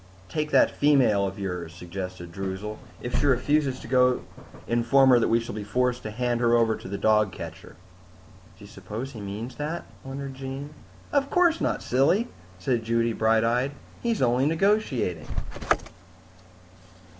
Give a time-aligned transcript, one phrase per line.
[0.29, 2.79] "Take that female of yours," suggested Droozle.
[3.03, 4.23] "If she refuses to go,
[4.67, 7.75] inform her that we shall be forced to hand her over to the dog catcher."
[8.57, 10.71] "Do you suppose he means that?" wondered Jean.
[11.13, 13.73] "Of course not, silly," said Judy, bright eyed.
[14.01, 15.27] "He's only negotiating."